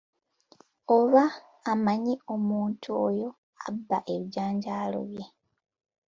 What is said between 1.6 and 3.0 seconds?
amanyi omuntu